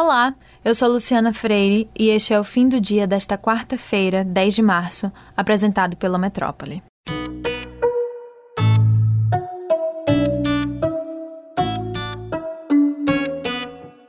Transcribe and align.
Olá, 0.00 0.32
eu 0.64 0.76
sou 0.76 0.88
Luciana 0.88 1.32
Freire 1.32 1.90
e 1.98 2.08
este 2.10 2.32
é 2.32 2.38
o 2.38 2.44
fim 2.44 2.68
do 2.68 2.80
dia 2.80 3.04
desta 3.04 3.36
quarta-feira, 3.36 4.22
10 4.22 4.54
de 4.54 4.62
março, 4.62 5.10
apresentado 5.36 5.96
pela 5.96 6.16
Metrópole. 6.16 6.84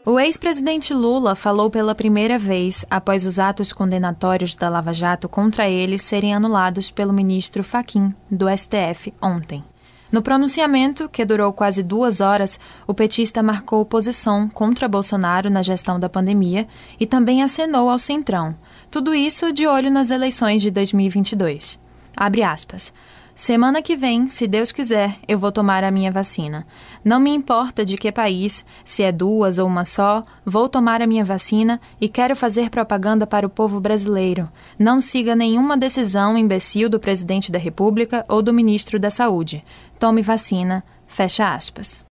O 0.05 0.19
ex-presidente 0.19 0.93
Lula 0.93 1.33
falou 1.33 1.71
pela 1.71 1.95
primeira 1.95 2.37
vez 2.37 2.85
após 2.87 3.25
os 3.25 3.39
atos 3.39 3.73
condenatórios 3.73 4.55
da 4.55 4.69
Lava 4.69 4.93
Jato 4.93 5.27
contra 5.27 5.67
ele 5.67 5.97
serem 5.97 6.35
anulados 6.35 6.91
pelo 6.91 7.11
ministro 7.11 7.63
Faquim, 7.63 8.13
do 8.29 8.45
STF, 8.47 9.11
ontem. 9.19 9.63
No 10.11 10.23
pronunciamento, 10.23 11.07
que 11.07 11.23
durou 11.23 11.53
quase 11.53 11.83
duas 11.83 12.19
horas, 12.19 12.59
o 12.87 12.93
petista 12.93 13.43
marcou 13.43 13.85
posição 13.85 14.49
contra 14.49 14.87
Bolsonaro 14.87 15.49
na 15.49 15.61
gestão 15.61 15.99
da 15.99 16.09
pandemia 16.09 16.67
e 16.99 17.05
também 17.05 17.43
acenou 17.43 17.89
ao 17.89 17.99
Centrão. 17.99 18.55
Tudo 18.89 19.13
isso 19.13 19.53
de 19.53 19.67
olho 19.67 19.91
nas 19.91 20.09
eleições 20.09 20.61
de 20.63 20.71
2022. 20.71 21.79
Abre 22.17 22.41
aspas. 22.41 22.91
Semana 23.39 23.81
que 23.81 23.95
vem, 23.95 24.27
se 24.27 24.45
Deus 24.45 24.69
quiser, 24.69 25.17
eu 25.25 25.39
vou 25.39 25.49
tomar 25.49 25.81
a 25.81 25.91
minha 25.91 26.11
vacina. 26.11 26.67
Não 27.05 27.21
me 27.21 27.29
importa 27.29 27.85
de 27.85 27.95
que 27.95 28.11
país, 28.11 28.65
se 28.83 29.01
é 29.01 29.13
duas 29.13 29.57
ou 29.57 29.65
uma 29.65 29.85
só, 29.85 30.21
vou 30.45 30.67
tomar 30.67 31.01
a 31.01 31.07
minha 31.07 31.23
vacina 31.23 31.79
e 32.01 32.09
quero 32.09 32.35
fazer 32.35 32.69
propaganda 32.69 33.25
para 33.25 33.47
o 33.47 33.49
povo 33.49 33.79
brasileiro. 33.79 34.43
Não 34.77 34.99
siga 34.99 35.37
nenhuma 35.37 35.77
decisão 35.77 36.37
imbecil 36.37 36.89
do 36.89 36.99
presidente 36.99 37.49
da 37.49 37.57
República 37.57 38.25
ou 38.27 38.41
do 38.41 38.53
ministro 38.53 38.99
da 38.99 39.09
Saúde. 39.09 39.61
Tome 39.97 40.21
vacina. 40.21 40.83
Fecha 41.07 41.55
aspas. 41.55 42.03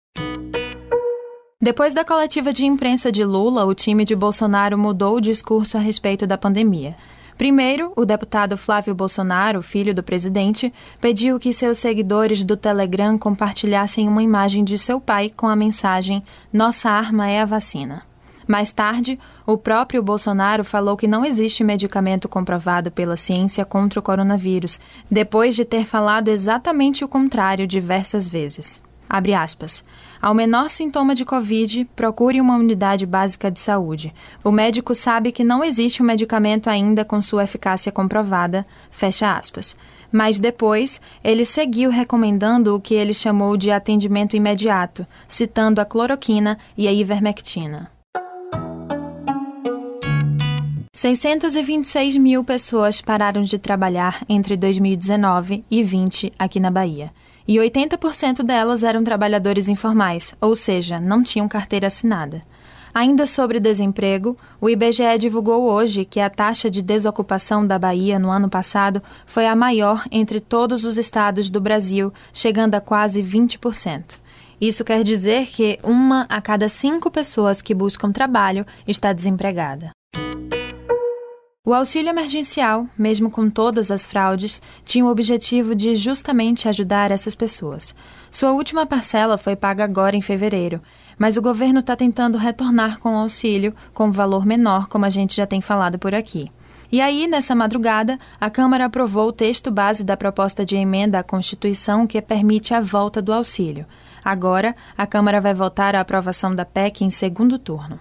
Depois 1.60 1.92
da 1.92 2.04
coletiva 2.04 2.52
de 2.52 2.64
imprensa 2.64 3.10
de 3.10 3.24
Lula, 3.24 3.64
o 3.64 3.74
time 3.74 4.04
de 4.04 4.14
Bolsonaro 4.14 4.78
mudou 4.78 5.16
o 5.16 5.20
discurso 5.20 5.76
a 5.76 5.80
respeito 5.80 6.24
da 6.24 6.38
pandemia. 6.38 6.94
Primeiro, 7.36 7.92
o 7.94 8.04
deputado 8.04 8.56
Flávio 8.56 8.94
Bolsonaro, 8.94 9.62
filho 9.62 9.94
do 9.94 10.02
presidente, 10.02 10.72
pediu 11.00 11.38
que 11.38 11.52
seus 11.52 11.76
seguidores 11.78 12.44
do 12.44 12.56
Telegram 12.56 13.18
compartilhassem 13.18 14.08
uma 14.08 14.22
imagem 14.22 14.64
de 14.64 14.78
seu 14.78 14.98
pai 14.98 15.30
com 15.36 15.46
a 15.46 15.54
mensagem: 15.54 16.22
Nossa 16.50 16.88
arma 16.88 17.28
é 17.28 17.40
a 17.40 17.44
vacina. 17.44 18.02
Mais 18.46 18.72
tarde, 18.72 19.18
o 19.44 19.58
próprio 19.58 20.02
Bolsonaro 20.02 20.64
falou 20.64 20.96
que 20.96 21.08
não 21.08 21.24
existe 21.24 21.64
medicamento 21.64 22.28
comprovado 22.28 22.90
pela 22.90 23.16
ciência 23.16 23.64
contra 23.64 23.98
o 23.98 24.02
coronavírus, 24.02 24.80
depois 25.10 25.54
de 25.54 25.64
ter 25.64 25.84
falado 25.84 26.28
exatamente 26.28 27.04
o 27.04 27.08
contrário 27.08 27.66
diversas 27.66 28.28
vezes. 28.28 28.85
Abre 29.08 29.34
aspas. 29.34 29.84
Ao 30.20 30.34
menor 30.34 30.70
sintoma 30.70 31.14
de 31.14 31.24
Covid, 31.24 31.84
procure 31.94 32.40
uma 32.40 32.56
unidade 32.56 33.06
básica 33.06 33.50
de 33.50 33.60
saúde. 33.60 34.12
O 34.42 34.50
médico 34.50 34.94
sabe 34.94 35.30
que 35.30 35.44
não 35.44 35.62
existe 35.62 36.02
um 36.02 36.06
medicamento 36.06 36.68
ainda 36.68 37.04
com 37.04 37.22
sua 37.22 37.44
eficácia 37.44 37.92
comprovada. 37.92 38.64
Fecha 38.90 39.36
aspas. 39.36 39.76
Mas 40.10 40.38
depois, 40.38 41.00
ele 41.22 41.44
seguiu 41.44 41.90
recomendando 41.90 42.74
o 42.74 42.80
que 42.80 42.94
ele 42.94 43.14
chamou 43.14 43.56
de 43.56 43.70
atendimento 43.70 44.36
imediato, 44.36 45.06
citando 45.28 45.80
a 45.80 45.84
cloroquina 45.84 46.58
e 46.76 46.88
a 46.88 46.92
ivermectina. 46.92 47.95
626 50.96 52.16
mil 52.16 52.42
pessoas 52.42 53.02
pararam 53.02 53.42
de 53.42 53.58
trabalhar 53.58 54.24
entre 54.26 54.56
2019 54.56 55.62
e 55.70 55.82
20 55.82 56.32
aqui 56.38 56.58
na 56.58 56.70
Bahia 56.70 57.10
e 57.46 57.56
80% 57.56 58.42
delas 58.42 58.82
eram 58.82 59.04
trabalhadores 59.04 59.68
informais, 59.68 60.34
ou 60.40 60.56
seja, 60.56 60.98
não 60.98 61.22
tinham 61.22 61.46
carteira 61.46 61.88
assinada. 61.88 62.40
Ainda 62.94 63.26
sobre 63.26 63.60
desemprego, 63.60 64.38
o 64.58 64.70
IBGE 64.70 65.18
divulgou 65.18 65.70
hoje 65.70 66.06
que 66.06 66.18
a 66.18 66.30
taxa 66.30 66.70
de 66.70 66.80
desocupação 66.80 67.66
da 67.66 67.78
Bahia 67.78 68.18
no 68.18 68.30
ano 68.30 68.48
passado 68.48 69.02
foi 69.26 69.46
a 69.46 69.54
maior 69.54 70.02
entre 70.10 70.40
todos 70.40 70.86
os 70.86 70.96
estados 70.96 71.50
do 71.50 71.60
Brasil, 71.60 72.10
chegando 72.32 72.74
a 72.74 72.80
quase 72.80 73.22
20%. 73.22 74.18
Isso 74.58 74.82
quer 74.82 75.04
dizer 75.04 75.46
que 75.48 75.78
uma 75.82 76.22
a 76.22 76.40
cada 76.40 76.70
cinco 76.70 77.10
pessoas 77.10 77.60
que 77.60 77.74
buscam 77.74 78.10
trabalho 78.10 78.64
está 78.88 79.12
desempregada. 79.12 79.95
O 81.66 81.74
auxílio 81.74 82.10
emergencial, 82.10 82.86
mesmo 82.96 83.28
com 83.28 83.50
todas 83.50 83.90
as 83.90 84.06
fraudes, 84.06 84.62
tinha 84.84 85.04
o 85.04 85.10
objetivo 85.10 85.74
de 85.74 85.96
justamente 85.96 86.68
ajudar 86.68 87.10
essas 87.10 87.34
pessoas. 87.34 87.92
Sua 88.30 88.52
última 88.52 88.86
parcela 88.86 89.36
foi 89.36 89.56
paga 89.56 89.82
agora 89.82 90.14
em 90.14 90.22
fevereiro, 90.22 90.80
mas 91.18 91.36
o 91.36 91.42
governo 91.42 91.80
está 91.80 91.96
tentando 91.96 92.38
retornar 92.38 93.00
com 93.00 93.16
o 93.16 93.18
auxílio 93.18 93.74
com 93.92 94.12
valor 94.12 94.46
menor, 94.46 94.86
como 94.86 95.06
a 95.06 95.10
gente 95.10 95.34
já 95.34 95.44
tem 95.44 95.60
falado 95.60 95.98
por 95.98 96.14
aqui. 96.14 96.46
E 96.92 97.00
aí, 97.00 97.26
nessa 97.26 97.52
madrugada, 97.52 98.16
a 98.40 98.48
Câmara 98.48 98.84
aprovou 98.84 99.26
o 99.26 99.32
texto 99.32 99.68
base 99.68 100.04
da 100.04 100.16
proposta 100.16 100.64
de 100.64 100.76
emenda 100.76 101.18
à 101.18 101.24
Constituição 101.24 102.06
que 102.06 102.22
permite 102.22 102.74
a 102.74 102.80
volta 102.80 103.20
do 103.20 103.32
auxílio. 103.32 103.84
Agora, 104.24 104.72
a 104.96 105.04
Câmara 105.04 105.40
vai 105.40 105.52
votar 105.52 105.96
a 105.96 106.00
aprovação 106.00 106.54
da 106.54 106.64
PEC 106.64 107.04
em 107.04 107.10
segundo 107.10 107.58
turno. 107.58 107.98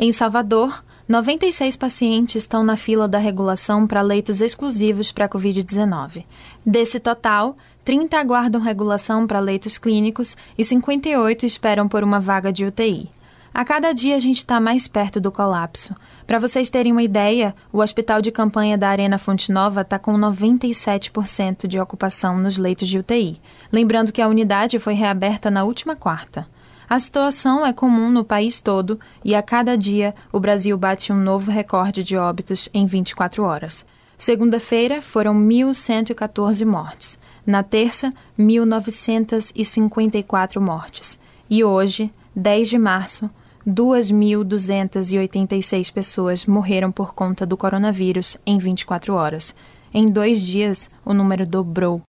Em 0.00 0.12
Salvador, 0.12 0.84
96 1.08 1.76
pacientes 1.76 2.36
estão 2.36 2.62
na 2.62 2.76
fila 2.76 3.08
da 3.08 3.18
regulação 3.18 3.84
para 3.84 4.00
leitos 4.00 4.40
exclusivos 4.40 5.10
para 5.10 5.24
a 5.24 5.28
Covid-19. 5.28 6.24
Desse 6.64 7.00
total, 7.00 7.56
30 7.84 8.16
aguardam 8.16 8.60
regulação 8.60 9.26
para 9.26 9.40
leitos 9.40 9.76
clínicos 9.76 10.36
e 10.56 10.62
58 10.62 11.44
esperam 11.44 11.88
por 11.88 12.04
uma 12.04 12.20
vaga 12.20 12.52
de 12.52 12.64
UTI. 12.64 13.10
A 13.52 13.64
cada 13.64 13.92
dia 13.92 14.14
a 14.14 14.20
gente 14.20 14.36
está 14.36 14.60
mais 14.60 14.86
perto 14.86 15.20
do 15.20 15.32
colapso. 15.32 15.96
Para 16.28 16.38
vocês 16.38 16.70
terem 16.70 16.92
uma 16.92 17.02
ideia, 17.02 17.52
o 17.72 17.80
hospital 17.80 18.22
de 18.22 18.30
campanha 18.30 18.78
da 18.78 18.90
Arena 18.90 19.18
Fonte 19.18 19.50
Nova 19.50 19.80
está 19.80 19.98
com 19.98 20.12
97% 20.12 21.66
de 21.66 21.80
ocupação 21.80 22.36
nos 22.36 22.56
leitos 22.56 22.88
de 22.88 23.00
UTI. 23.00 23.40
Lembrando 23.72 24.12
que 24.12 24.22
a 24.22 24.28
unidade 24.28 24.78
foi 24.78 24.94
reaberta 24.94 25.50
na 25.50 25.64
última 25.64 25.96
quarta. 25.96 26.46
A 26.88 26.98
situação 26.98 27.64
é 27.66 27.72
comum 27.72 28.10
no 28.10 28.24
país 28.24 28.58
todo 28.60 28.98
e 29.22 29.34
a 29.34 29.42
cada 29.42 29.76
dia 29.76 30.14
o 30.32 30.40
Brasil 30.40 30.78
bate 30.78 31.12
um 31.12 31.18
novo 31.18 31.50
recorde 31.50 32.02
de 32.02 32.16
óbitos 32.16 32.70
em 32.72 32.86
24 32.86 33.44
horas. 33.44 33.84
Segunda-feira 34.16 35.02
foram 35.02 35.34
1.114 35.34 36.64
mortes. 36.64 37.18
Na 37.44 37.62
terça, 37.62 38.08
1.954 38.38 40.58
mortes. 40.60 41.20
E 41.50 41.62
hoje, 41.62 42.10
10 42.34 42.70
de 42.70 42.78
março, 42.78 43.28
2.286 43.66 45.92
pessoas 45.92 46.46
morreram 46.46 46.90
por 46.90 47.12
conta 47.14 47.44
do 47.44 47.54
coronavírus 47.56 48.38
em 48.46 48.56
24 48.56 49.12
horas. 49.14 49.54
Em 49.92 50.06
dois 50.06 50.40
dias, 50.40 50.88
o 51.04 51.12
número 51.12 51.44
dobrou. 51.46 52.00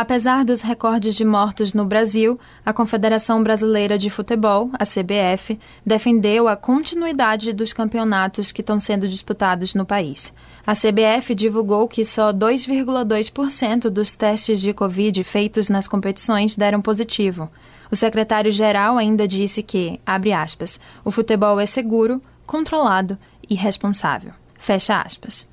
Apesar 0.00 0.44
dos 0.44 0.60
recordes 0.60 1.16
de 1.16 1.24
mortos 1.24 1.74
no 1.74 1.84
Brasil, 1.84 2.38
a 2.64 2.72
Confederação 2.72 3.42
Brasileira 3.42 3.98
de 3.98 4.08
Futebol, 4.08 4.70
a 4.74 4.84
CBF, 4.84 5.58
defendeu 5.84 6.46
a 6.46 6.54
continuidade 6.54 7.52
dos 7.52 7.72
campeonatos 7.72 8.52
que 8.52 8.60
estão 8.60 8.78
sendo 8.78 9.08
disputados 9.08 9.74
no 9.74 9.84
país. 9.84 10.32
A 10.64 10.72
CBF 10.72 11.34
divulgou 11.34 11.88
que 11.88 12.04
só 12.04 12.32
2,2% 12.32 13.90
dos 13.90 14.14
testes 14.14 14.60
de 14.60 14.72
Covid 14.72 15.24
feitos 15.24 15.68
nas 15.68 15.88
competições 15.88 16.54
deram 16.54 16.80
positivo. 16.80 17.46
O 17.90 17.96
secretário-geral 17.96 18.98
ainda 18.98 19.26
disse 19.26 19.64
que, 19.64 19.98
abre 20.06 20.32
aspas, 20.32 20.78
o 21.04 21.10
futebol 21.10 21.58
é 21.58 21.66
seguro, 21.66 22.22
controlado 22.46 23.18
e 23.50 23.56
responsável. 23.56 24.30
Fecha 24.56 25.00
aspas. 25.00 25.44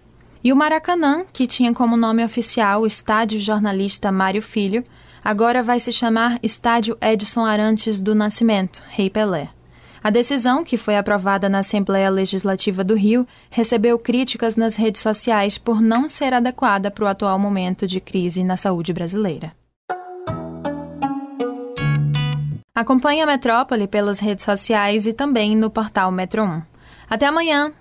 E 0.45 0.53
o 0.53 0.55
Maracanã, 0.55 1.25
que 1.33 1.47
tinha 1.47 1.73
como 1.73 1.97
nome 1.97 2.23
oficial 2.23 2.83
o 2.83 2.85
Estádio 2.85 3.39
Jornalista 3.39 4.11
Mário 4.11 4.43
Filho, 4.43 4.83
agora 5.23 5.63
vai 5.63 5.79
se 5.79 5.91
chamar 5.91 6.37
Estádio 6.43 6.95
Edson 7.01 7.43
Arantes 7.43 7.99
do 7.99 8.13
Nascimento, 8.13 8.83
Rei 8.89 9.09
Pelé. 9.09 9.49
A 10.03 10.11
decisão, 10.11 10.63
que 10.63 10.77
foi 10.77 10.97
aprovada 10.97 11.49
na 11.49 11.57
Assembleia 11.59 12.11
Legislativa 12.11 12.83
do 12.83 12.93
Rio, 12.93 13.25
recebeu 13.49 13.97
críticas 13.97 14.55
nas 14.55 14.75
redes 14.75 15.01
sociais 15.01 15.57
por 15.57 15.81
não 15.81 16.07
ser 16.07 16.31
adequada 16.31 16.91
para 16.91 17.05
o 17.05 17.07
atual 17.07 17.39
momento 17.39 17.87
de 17.87 17.99
crise 17.99 18.43
na 18.43 18.55
saúde 18.55 18.93
brasileira. 18.93 19.51
Acompanhe 22.75 23.23
a 23.23 23.25
Metrópole 23.25 23.87
pelas 23.87 24.19
redes 24.19 24.45
sociais 24.45 25.07
e 25.07 25.13
também 25.13 25.55
no 25.55 25.71
portal 25.71 26.11
Metro 26.11 26.43
1. 26.43 26.61
Até 27.09 27.25
amanhã! 27.25 27.73